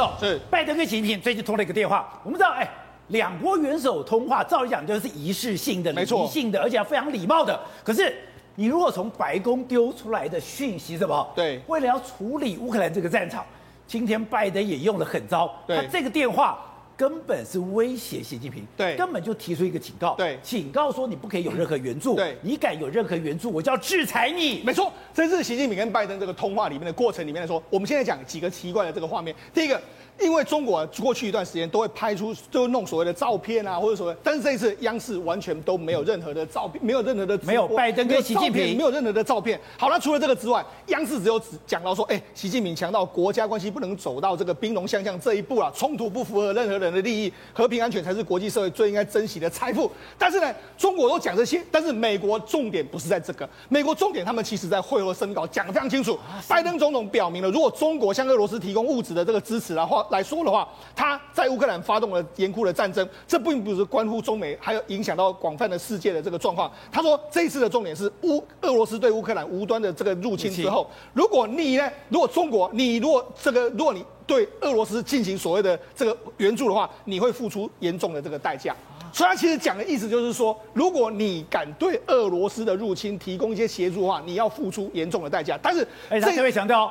[0.00, 2.08] 哦，是拜登跟习近平最近通了一个电话。
[2.24, 2.68] 我们知道，哎，
[3.08, 7.58] 两国元首通话，照理讲就是仪式性的、礼仪性的，而且非常礼貌的。
[7.84, 8.16] 可是，
[8.54, 11.30] 你如果从白宫丢出来的讯息什么？
[11.36, 13.44] 对，为了要处理乌克兰这个战场，
[13.86, 16.58] 今天拜登也用了狠招，他这个电话。
[17.00, 24.62] 根本是威胁习近平，对，根本就提出一个警告，对，警告说你不可以有任何援助，对，你敢有任何援助，我就要制裁你。
[24.62, 29.34] 没错，这是习近平跟拜登这个通话里面的过程里面来说，我们现在讲几个奇怪的这个画面。
[29.54, 29.80] 第一个，
[30.20, 39.58] 因为中国过去一段时间都会拍出，就弄所谓的照片啊，或者所谓，但是这一次央视完全都没有任何的照片，没有任何的没有拜登跟习近平，没有任何的照片。
[39.78, 47.70] 好，那除了这个之外，央视只有只讲到说，哎，习近平强调国家关系不能走到这个兵戎相向这一步啊，冲突不符合任何人的利益和。
[47.70, 49.88] 平安全才是国际社会最应该珍惜的财富。
[50.18, 53.48] 但是呢，中国都讲这些，但是美国重点不是在这个。
[53.68, 56.18] 美国重点，他们其实在会后声明稿讲得非常清楚。
[56.48, 66.68] 拜登总统表明了，如果中国向俄罗斯提供物质的这个支持的话来说的话，他在乌克兰发动了严酷的战争，这并不是关乎中美，还有影响到广泛的世界的这个状况。
[66.90, 74.04] 他说，这一次的重点是乌俄罗斯对乌克兰无端的这个入侵之后，如果你呢，如果中国，你如果这个，如果你。
[74.30, 78.72] 对俄罗斯进行所谓的这个援助的话，你会付出严重的这个代价。
[79.12, 85.58] 所以他其实讲的意思就是说，如果你敢对俄罗斯的入侵提供一些协助的话，你要付出严重的代价。
[85.60, 86.88] 但是，哎，他特别强调。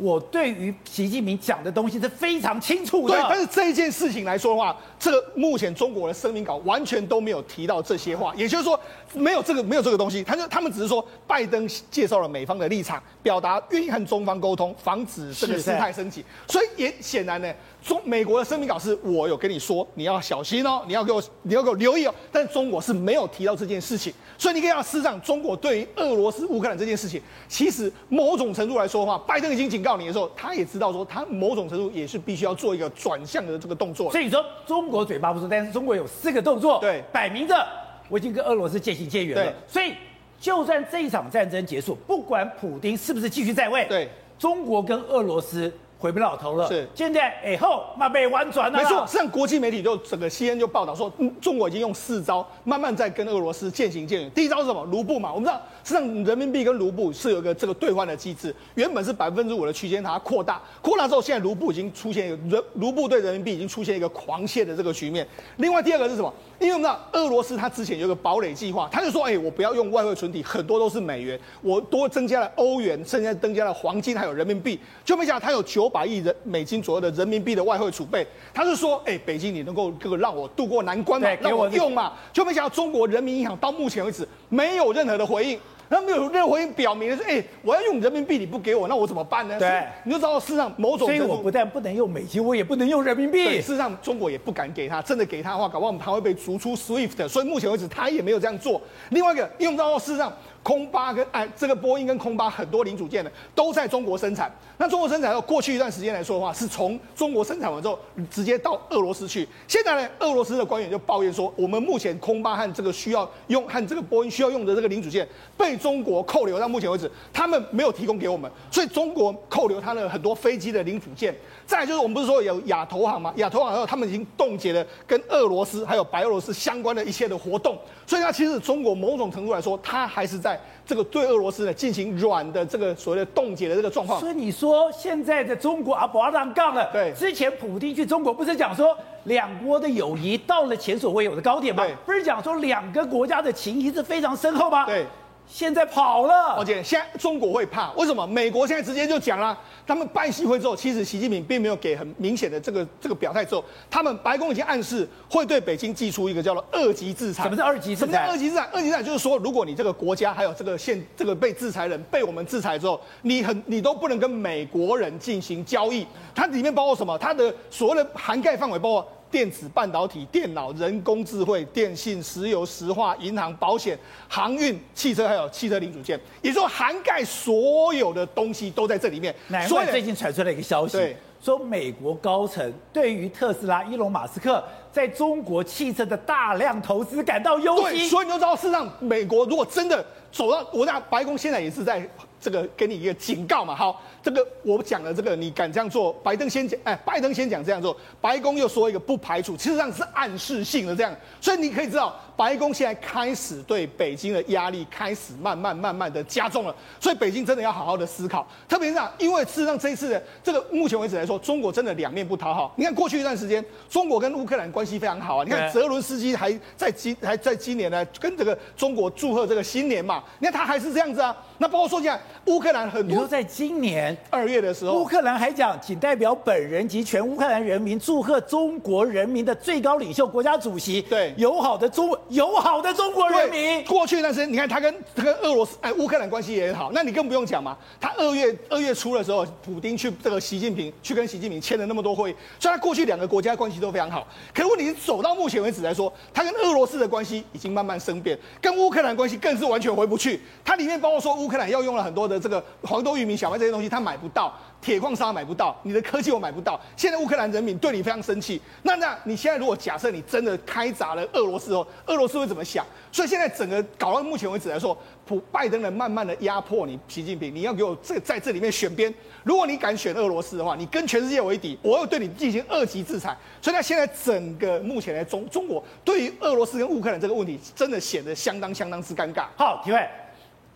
[0.00, 3.14] 我对于习近平讲的东西是非常清楚的。
[3.14, 8.80] 对，但是这一件事情来说的话，这个目前中国的声明稿完全都没有提到这些话，也就是说，
[9.12, 10.24] 没有这个没有这个东西。
[10.24, 16.24] 他就他们只是说，拜登介绍了美方的立场，表达愿意和中方沟通，防止这个事态升级。
[16.48, 17.52] 所以也显然呢。
[17.82, 22.14] 中美国的声明稿是我有跟你说，你要小心哦，你要给我，你要给我留意哦。
[22.30, 34.10] 但中国是没有提到这件事情，所以你可以要事实上，中国对于俄罗斯乌克兰这件事情，其实某种程度来说的话，拜登已经警告你的时候，他也知道说，他某种程度也是必须要做一个转向的这个动作。
[34.12, 37.66] 所以说，中国嘴巴不说，但是中国有四个动作，对，摆明着
[38.08, 39.52] 我已经跟俄罗斯渐行渐远了。
[39.66, 39.94] 所以，
[40.38, 44.08] 就算这一场战争结束，不管普丁是不是继续在位，对，
[44.38, 45.72] 中国跟俄罗斯。
[46.00, 46.66] 回不了头了。
[46.66, 48.78] 是，现在以后嘛被弯转了。
[48.78, 54.30] 没错，实际上国际媒体就整个 CNN 就报道说，嗯，中国已经用四招，慢慢在跟俄罗斯渐行渐远。
[54.30, 54.82] 第一招是什么？
[54.86, 65.26] 卢布嘛，我们知道，实际上人民币跟卢布是有一个这个兑换的机制，原本是百分之五的区间，它扩大，扩大之后，现在卢布已经出现一个人，卢布对人民币已经出现一个狂泻的这个局面。
[65.58, 66.32] 另外第二个是什么？
[66.58, 76.64] 因为我们知道俄罗斯它之前有一个堡垒计划，他就说，哎，我不要用外汇存底，很多都是美元，我多增加了欧元，甚至增加了黄金，还有人民币，就没想到他有九百亿人美。
[76.70, 78.24] 金左右的人民币的外汇储备，
[78.54, 81.28] 他是说，哎、北京你能够这个让我渡过难关嘛？
[81.40, 82.12] 让我用嘛？
[82.32, 85.58] 就没想到中国人民银行到目前为止没有任何的回应，
[85.88, 89.58] 那没有任何回应表明的是，哎、我要用人民币，你不给我，那我怎么办呢？
[89.58, 93.60] 对，你就知道事实上某种，所以我不但不能用美金，我也不能用人民币。
[93.60, 97.26] 事实上，中国也不敢给他，真的给他的话，搞不好我们还会被逐出 SWIFT。
[97.26, 98.80] 所以目前为止，他也没有这样做。
[99.08, 100.32] 另外一个，因为我们知道事实上。
[100.62, 104.54] 空巴跟哎，这个波音跟空巴很多零组件呢，都在中国生产。
[104.76, 107.98] 那中国生产到过去一段时间来说的话，是从中国生产完之后
[108.30, 109.46] 直接到俄罗斯去。
[109.68, 115.26] 现在呢，俄罗斯的官员就抱怨说，我们目前空巴和这个需要用和这个波音需要用的这个零组件
[115.56, 121.34] 被中国扣留，到目前为止他们没有提供给我们，所以中国扣留他的很多飞机的零组件。
[121.66, 123.32] 再就是我们不是说有亚投行吗？
[123.36, 127.78] 亚投行后他们已经冻结了跟俄罗斯还有白俄罗斯相关的一切的活动。
[128.06, 130.49] 所以，它其实中国某种程度来说，它还是在
[130.86, 134.18] 这个对俄罗斯呢进行软的这个所谓的冻结的这个状况。
[134.20, 136.88] 所以你说现在的中国啊，不要让杠了。
[136.92, 141.84] 对，之前普京去中国不是讲说两国的友谊到了前所未有的高点吗？
[141.84, 144.86] 对，不是讲说两个国家的情谊是非常深厚吗？
[144.86, 145.06] 对。
[145.52, 148.24] 现在跑了，而且现在中国会怕，为什么？
[148.24, 157.42] 美国现在直接就讲了，他们办习会之后，其实习近平并没有给很明显的这个这个表态之后，他们白宫已经暗示会对北京寄出一个叫做二级制裁。
[157.42, 158.06] 什么是二级制裁？
[158.06, 158.68] 什么叫二级制裁？
[158.72, 166.06] 二级制裁就是说，如果你这个国家还有这个现这个被制裁人被我们制裁之后，你很你都不能跟美国人进行交易。
[166.32, 167.18] 它里面包括什么？
[167.18, 169.08] 它的所谓的涵盖范围包括。
[169.30, 173.98] 电子半导体、电脑、人工智慧、电信、石油、石化、银行、保险、
[174.28, 179.34] 航运、汽车，还有汽车零组件，也就是说涵盖所有的东西都在这里面。
[179.48, 184.62] 难怪最近传出来一个消息，说美国高层对于特斯拉、伊隆马斯克
[184.92, 187.98] 在中国汽车的大量投资感到忧心。
[187.98, 192.08] 对，所以你就知道，事实上，美国如果真的走到我讲白宫现在也是在。
[192.42, 196.12] 这个给你一个警告嘛，好，这个我讲了这个，你敢这样做？
[196.22, 212.74] 拜登先讲，哎，拜登先讲这样做，白宫又说一个不排除，其实上是暗示性的这样，所以你可以知道，白宫现在开始对北京的压力开始慢慢慢慢的加重了，所以北京真的要好好的思考，特别是这样，因为事实上这一次的这个目前为止来说，中国真的两面不讨好。
[212.76, 222.20] 你看过去一段时间，中国跟乌克兰关系非常好啊，你看泽伦斯基还在今还在今年呢，跟这个中国祝贺这个新年嘛，你看他还是这样子啊，那包括说现在。
[222.46, 233.84] 乌克兰很多，在今年二月的时候，乌克兰还讲，仅代表本人及全乌克兰人民祝贺中国人民的最高领袖、国家主席，对友好的中友好的中国人民。
[233.84, 237.76] 过去段时间，你看他跟他跟俄罗斯哎乌克兰关系也很好，那你更不用讲嘛。
[238.00, 244.26] 他二月二月初的时候，普丁去这个习近平去跟习近平签了那么多会，所以他过去两个国家关系都非常好。
[244.54, 250.40] 可是问题是走到目前为止来说，他跟俄罗斯的关系已经慢慢生变，跟乌克兰关系更是完全回不去。
[250.64, 252.30] 它里面包括说乌克兰要用了很多。
[252.30, 254.50] 的这个黄豆、玉米、小麦这些东西，他买不到；
[254.80, 256.80] 铁矿砂买不到，你的科技我买不到。
[256.96, 258.60] 现在乌克兰人民对你非常生气。
[258.82, 262.84] 那那你现在如果假设你真的开砸了俄罗斯哦，俄罗斯会怎么想？
[263.12, 269.12] 所以现在整个搞到目前为止来说，普拜登人慢慢的压迫你，习近平，你要给我这在这里面选边。
[269.42, 273.36] 如果你敢选俄罗斯的话，你跟全世界为敌，我要对你进行二级制裁。
[273.60, 279.46] 所以那现在整个目前来中中国对于俄罗斯跟乌克兰这个问题，真的显得相当相当之尴尬。
[279.56, 280.08] 好，体会。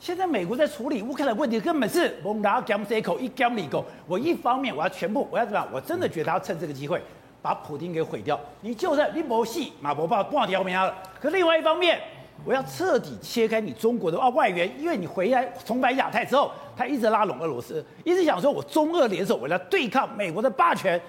[0.04, 3.82] 现在美国在处理乌克兰问题，根本是蒙拉加姆塞口一加里狗。
[4.06, 5.66] 我一方面我要全部我要怎么样？
[5.72, 7.00] 我真的觉得他要趁这个机会
[7.40, 8.38] 把普京给毁掉。
[8.60, 10.94] 你就算你没戏，马博报挂掉没了。
[11.18, 11.98] 可另外一方面，
[12.44, 21.00] 我要彻底切开你中国的啊外援，因为你回来重返亚太之后，他一直拉拢俄罗斯，一直想说我中俄联手，我来对抗美国的霸权。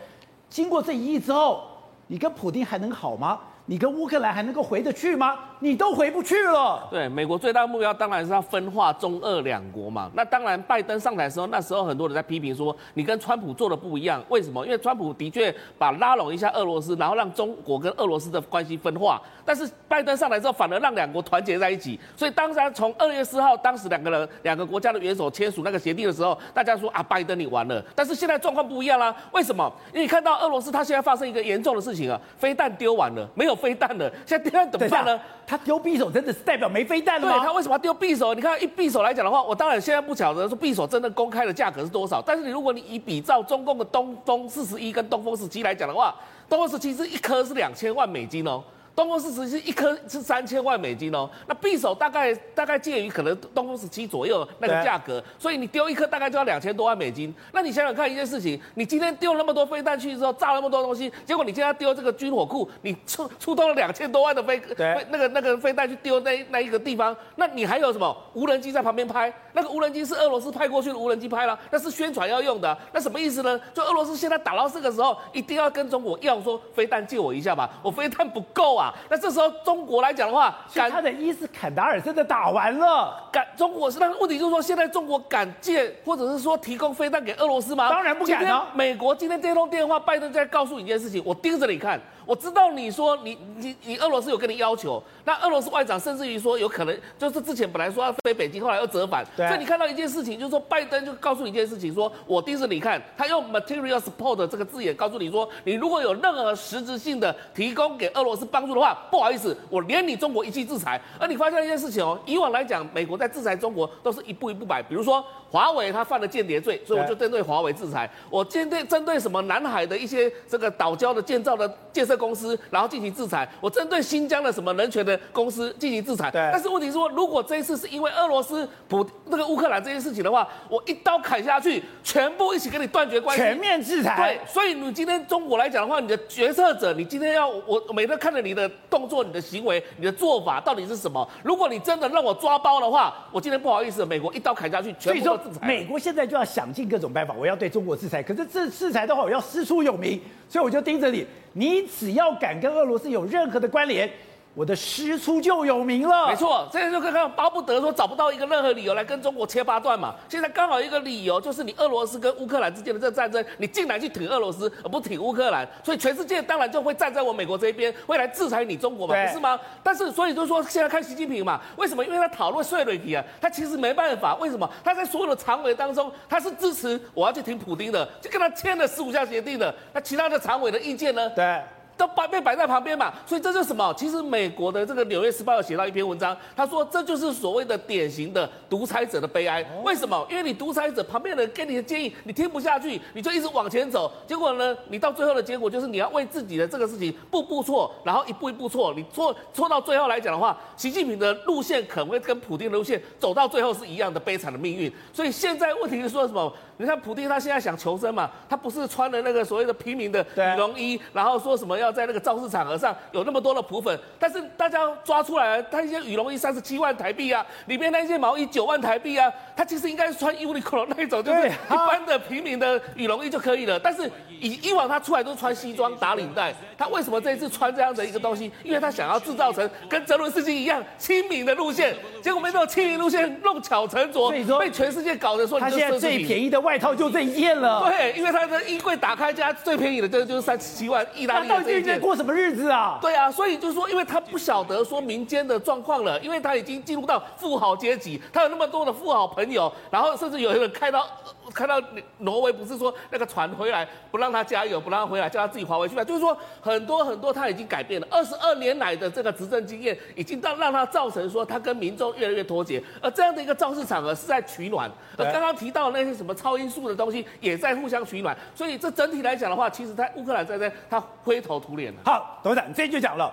[0.50, 1.68] 经过这一役之后，
[2.08, 3.42] 你跟普京还能好吗？
[3.68, 5.38] 你跟乌克兰还能够回得去吗？
[5.60, 6.88] 你都回不去了。
[6.92, 10.10] 对，美国最大的目标当然是要分化中俄两国嘛。
[10.14, 14.24] 那当然，拜登上台的时候，那时候很多人在批评说，你跟川普做的不一样。
[14.30, 14.64] 为什么？
[14.66, 19.22] 因为川普的确把拉拢一下俄罗斯，然后让中国跟俄罗斯的关系分化。
[19.44, 22.00] 但是拜登上来之后，反而让两国团结在一起。
[22.16, 27.84] 所以当然从二月四号，当时两个人两个国家的元首签署那个协定的时候，大家说啊，拜登你完了。
[27.96, 29.16] 但是现在状况不一样啦。
[29.32, 29.72] 为什么？
[29.94, 33.56] 因为看到俄罗斯，它现在发生一个严重的事情啊，飞弹丢完了，没有。
[33.56, 35.18] 飞弹了，现在飞弹怎么办呢？
[35.48, 37.38] 他丢匕首真的是代表没飞弹了吗？
[37.38, 38.34] 对，他为什么要丢匕首？
[38.34, 42.22] 你看一匕首来讲的话，我当然现在不晓得说匕首真的公开的价格是多少。
[42.22, 46.16] 但是你如果你以比照中共的东风四十一跟东风十七来讲的话，
[46.50, 48.64] 东风十七是一颗是两千万美金哦。
[48.96, 57.34] 东风四十七一颗是三千万美金哦，那匕首大概大概介于可能东风十七左右那个价格，所以你丢一颗大概就要两千多万美金。
[57.52, 69.34] 那你想想看一件事情，你今天丢那么多飞弹去之后，炸那么多东西，结果你今天丢这个军火库，你出出动了两千多万的飞飞那个那个飞弹去丢那那一个地方，那你还有什么无人机在旁边拍？
[69.52, 73.60] 那个无人机是俄罗斯派过去的无人机拍了，那是宣传要用的，那什么意思呢？
[73.74, 78.85] 就俄罗斯现在打到这个时候，一定要跟中国要说飞弹借我一下吧，我飞弹不够啊。
[79.10, 87.90] 那这时候中国来讲的话，敢他的意思坎达尔真的打完了，敢中国是那个问题，就是说现在中国敢借或者是说提供飞弹给俄罗斯吗？
[87.90, 88.68] 当然不敢了。
[88.74, 92.00] 美国今天这通电话，拜登在告诉你一件事情，我盯着你看。
[92.26, 99.26] 我知道你说你你你俄罗斯有跟你要求，那俄罗斯外长甚至于说有可能就是之前本来说要飞北京，后来又折返。
[99.36, 99.48] 对。
[99.48, 111.00] 所以你看到一件事情，就是说拜登就告诉你一件事情，说我盯着你看，他用 material support 这个字眼告诉你说，你如果有任何实质性的提供给俄罗斯帮助的话，不好意思，我连你中国一起制裁。
[111.20, 118.10] 而你发现一件事情哦，以往来讲，美国在制裁中国都是一步一步摆，比如说华为他犯了间谍罪，所以我就针对华为制裁。
[118.30, 123.48] 我针对针对什么南海的一些这个岛礁的建造的建设公司，然后进行制裁。
[123.60, 126.30] 我针对新疆的什么人权的公司进行制裁。
[126.32, 126.50] 对。
[126.52, 134.16] 但是问题是说，如果这一次是因为俄罗斯普那个乌克兰这件事情的话，我一刀砍下去，全部一起跟你断绝关系，全面制裁。
[134.16, 134.54] 对。
[134.54, 141.28] 所以你今天中国来讲的话，你的决策者，你今天要我每天看着你的动作、你的行为、你的做法到底是什么？
[141.44, 145.68] 如果你真的让我抓包的话，我今天不好意思，美国一刀砍下去，全部都制裁。
[145.68, 148.22] 美国现在就要想尽各种办法，我要对中国制裁。
[148.22, 151.26] 可是这制裁的话，我要师出有名，所以我就盯着你。
[151.54, 154.10] 你只要敢跟俄罗斯有任何的关联，
[154.54, 156.30] 我的师出就有名了。
[156.30, 160.16] 没错，这就看看巴不得说找不到一个任何理由来跟中国切八段嘛。
[160.30, 169.60] 现在刚好一个理由，就是你俄罗斯跟乌克兰之间的这个战争，你竟然去挺俄罗斯而不挺乌克兰，所以全世界当然就会站在我美国这一边，会来制裁你中国嘛，不是吗？
[169.84, 172.06] 但是所以就说现在看习近平嘛，为什么？
[172.06, 174.36] 因为他讨论税率题啊，他其实没办法。
[174.36, 174.70] 为什么？
[174.86, 179.76] 他在所有的常委当中，他是支持我要去挺普丁的，就跟他签了十五项协定的。
[179.92, 181.30] 那其他的常委的意见呢？
[181.32, 181.60] 对。
[181.98, 183.14] 都摆被摆在旁边嘛。
[183.26, 183.94] 所以这就是什么？
[183.98, 189.66] 其实美国的这个《纽约时报》有写到一篇文章，他说这就是所谓的典型的独裁者的悲哀。
[189.84, 190.26] 为什么？
[190.30, 204.92] 因为你独裁者旁边的人给你的建议你听不下去，你就一直往前走，结果呢，你到最后的结果就是你要为自己的这个事情步步错，然后一步一步错，你错错到最后来讲的话，习近平的路线可能会跟普京的路线走到最后是一样的悲惨的命运。
[205.14, 206.52] 所以现在问题是说什么？
[206.78, 223.80] 你看普京他现在想求生嘛，他不是穿了那个所谓的平民的羽绒衣，然后说什么要在那个造势场合上有那么多的普粉，但是大家抓出来，他一件羽绒衣三十七万台币啊，里面那一件毛衣九万台币啊，他其实应该是穿 Uniqlo 那一种，就是一般的平民的羽绒衣就可以了。
[223.80, 224.12] 但是
[224.42, 228.52] 以以往他出来都穿西装打领带，他为什么这一次穿这样的一个东西？
[228.64, 236.66] 因为他想要制造成跟泽伦斯基一样亲民的路线，结果没想到亲民路线弄巧成拙，被全世界搞得说他现在最便宜的。
[236.66, 241.86] 外套就这一件了，对，因为他的衣柜打开家最便宜的，这个就是三十七万意大利的这一件。
[241.86, 242.98] 他到底过什么日子啊？
[243.02, 251.08] 对啊，所以就是说，因为他不晓得说民间的状况了，因为他已经进入到富豪阶级，他有那么多的富豪朋友，然后甚至有人开到
[251.56, 251.82] 看到
[252.18, 258.08] 挪威，不是说那个船回来不让他加油，不让他回来，叫他自己划回去了，就是说很多很多他已经改变了。
[258.12, 264.92] 二十二年来的这个执政经验，已经让让他造成说他跟民众越来越脱节，而这样的一个造势场合是在取暖。
[265.18, 266.56] 而刚刚提到那些什么超。
[266.56, 272.00] 音速的东西也在互相取暖，所以这整体来讲的话，其实在乌克兰在这，他灰头土脸了。
[272.06, 273.30] 好，董事长，你这就讲了，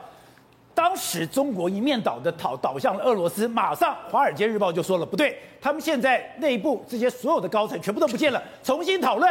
[0.75, 9.31] 当时中国一面倒的倒倒向了俄罗斯，马上《华尔街日报》就说了，不对，他们现在内部这些所有的高层全部都不见了，重新讨论，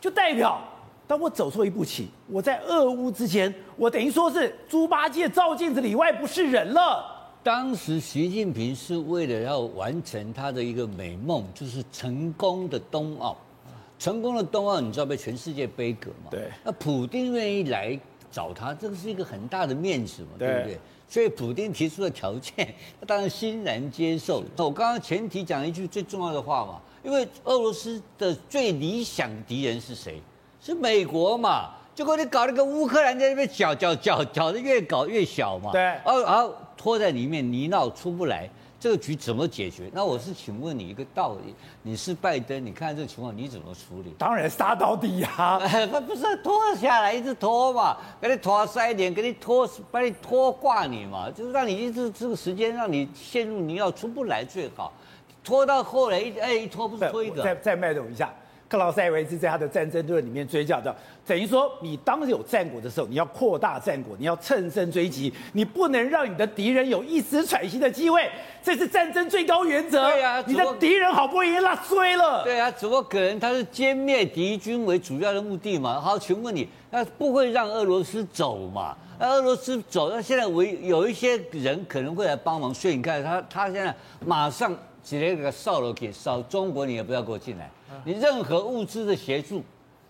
[0.00, 0.60] 就代表
[1.06, 7.12] 当我走错一步棋，我在俄乌之前，我等于说是猪八戒照镜子里外不是人了。
[7.42, 13.36] 当时习近平是为了要完成他的一个美梦，就是成功的冬奥。
[13.98, 16.28] 成功的冬奥，你知道被全世界杯葛吗？
[16.30, 16.50] 对。
[16.64, 17.98] 那普丁愿意来
[18.30, 20.78] 找他，这个是一个很大的面子嘛，对不对？
[21.08, 24.42] 所以普丁提出的条件，他当然欣然接受。
[24.56, 30.20] 我刚刚前提讲一句最重要的话嘛，因为俄罗斯的最理想敌人是谁？
[30.60, 31.70] 是美国嘛？
[31.94, 35.72] 结果你搞那个乌克兰在那边搅搅搅搅的越搞越小嘛。
[35.72, 35.82] 对。
[36.04, 36.54] 而而。
[36.78, 38.48] 拖在里面泥淖出不来，
[38.86, 39.90] 这个局怎么解决？
[39.92, 41.52] 那我是请问你一个道理，
[41.82, 44.14] 你是拜登，你看这个情况你怎么处理？
[44.16, 45.58] 当然杀到底呀、啊！
[45.90, 54.92] 不不是拖下来一直拖嘛，给你拖塞一点，给你拖把你拖挂你嘛，就是让你一直这个时间让你陷入你要出不来最好，
[55.42, 57.42] 拖到后来一哎一拖不是拖一个。
[57.42, 58.32] 再再卖动一下。
[58.68, 60.94] 克劳塞维兹在他的战争论里面追叫的，
[61.24, 68.28] 等于说你当有战果的时候，你要扩大战果，你要乘胜追击，你不能让你的敌人有一丝喘息的机会，
[68.62, 70.04] 这是战争最高原则。
[70.10, 72.42] 对啊，你的敌人好不容易拉衰了。
[72.42, 76.00] 对啊，只不过可能他是歼灭敌军为主要的目的嘛。
[76.00, 78.96] 好，请问你，那不会让俄罗斯走嘛？
[79.18, 83.94] 那俄罗斯走，那现在唯有一些人可能会来帮忙，所以你看他他现在
[84.24, 84.76] 马上
[85.06, 87.70] 直接给他扫了给扫中国，你也不要给我进来。
[88.04, 89.62] 你任何物资的协助，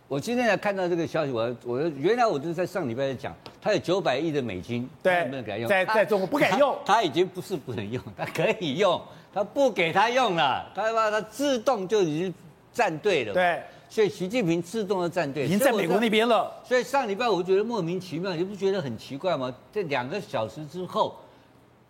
[0.09, 8.99] 我今天才看到这个消息，我我原来我就是在上礼拜在讲，他有九百亿的美金，对，不能给他用，在在中国不敢用他，他已经不是不能用，他可以用，
[9.35, 12.35] 他不给他用了，他把他自动就已经
[12.73, 19.55] 站队了，对，所以习近平自动的站队，已经在美国那边了，所以上礼拜我觉得莫名其妙，你不觉得很奇怪吗？
[19.71, 21.15] 这两个小时之后。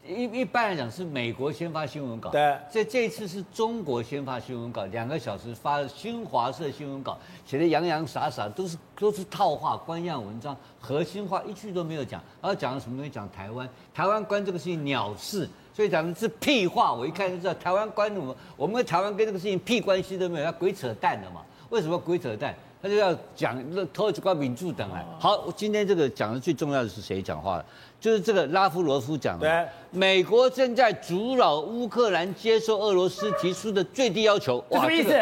[0.09, 12.23] 一一般来讲是美国先发新闻稿，对，这这一次是中国先发新闻稿，两个小时发新华社新闻稿，写的洋洋洒洒，都是都是套话、官样文章，核心话一句都没有讲。
[12.41, 13.11] 然后讲了什么东西？
[13.11, 16.93] 讲台湾，台湾关这个事情鸟事，所以讲的是屁话。
[16.93, 21.43] 我一看就知道台湾关我们，我们台湾跟这个事情屁关系都没有，他鬼扯淡的嘛。
[21.71, 22.55] 为什么鬼扯淡？
[22.87, 23.61] 他就要讲
[23.93, 25.05] 拖几挂民主党来。
[25.19, 27.65] 好，今天这个讲的最重要的是谁讲话了？
[28.01, 34.65] 就是这个拉夫罗夫讲的，对，美国正在阻挠乌克兰接受俄罗斯提出的最低要求。
[34.69, 35.21] 哇，什么意思？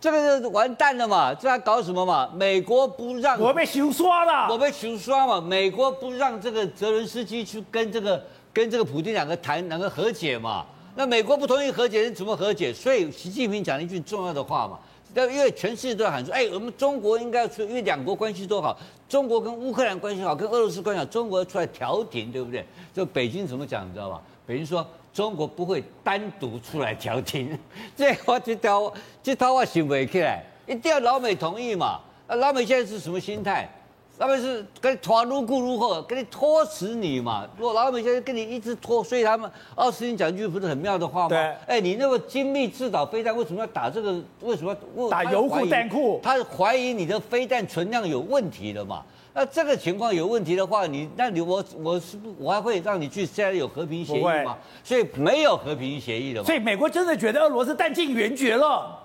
[0.00, 1.34] 这个就完蛋了嘛？
[1.34, 2.30] 这还搞什么嘛？
[2.32, 5.40] 美国不让，我被熊刷了，我被熊刷嘛？
[5.40, 10.64] 美国不让这个泽伦斯基去跟这个跟这个普京两个谈两个和解嘛？
[10.94, 12.72] 那美国不同意和解，人怎么和解？
[12.72, 14.78] 所以习近平讲了一句重要的话嘛。
[15.14, 22.64] 因为全世界都在喊说，哎，我们中国应该要出，因为两国关系都好，中国跟乌克兰关系好，跟俄罗斯关系好，中国要出来调停，对不对？
[22.94, 24.22] 就北京怎么讲，你知道吧？
[24.46, 27.58] 北京说中国不会单独出来调停，
[27.96, 32.00] 这话这套这套话行不起来，一定要老美同意嘛。
[32.28, 33.68] 那老美现在是什么心态？
[34.20, 37.48] 他们是跟团如故如后，跟你拖死你嘛。
[37.56, 41.28] 如果老美现在跟你一直拖，所以他们奥斯汀讲一句不是很妙的话吗？
[41.30, 44.22] 对，哎，你那么精密制导飞弹，为什么要打这个？
[44.42, 46.20] 为什么要打油库弹库？
[46.22, 49.02] 他怀疑你的飞弹存量有问题的嘛？
[49.32, 54.58] 那这个情况有问题的话，你那你我我是不我还会让你去现在有和平协议吗？
[54.84, 56.46] 所以没有和平协议的嘛。
[56.46, 58.98] 所以美国真的觉得俄罗斯弹尽援绝了。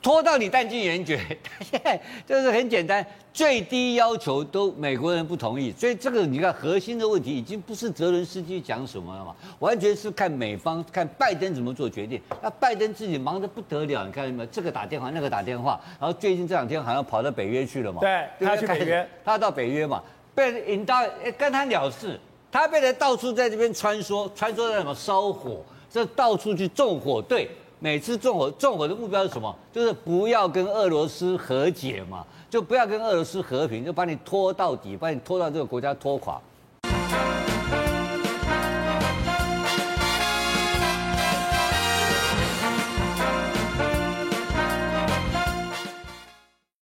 [0.00, 1.18] 拖到你弹尽援绝，
[1.60, 12.20] 现在就是很简单，最低要求都美国人不同意，所以这个你看核心的问题已经不是泽伦斯基讲什么了嘛，完全是看美方看拜登怎么做决定。
[12.40, 14.46] 那拜登自己忙得不得了，你看什么？
[14.46, 18.00] 这个打电话，那个打电话，然后最近这两天好像跑到北约去了嘛？
[18.00, 20.02] 对，他去北约，他到北约嘛，
[20.34, 21.02] 被引到
[21.36, 22.18] 跟他了事，
[22.52, 27.50] 他被人到处在这边穿梭，穿梭在什么烧火，这到处去纵火，对。
[27.80, 29.54] 每次纵火，纵火的目标是什么？
[29.72, 36.40] 就是不要跟俄罗斯和解嘛，就不要跟俄罗斯和平，就把你拖到底，把你拖到这个国家拖垮。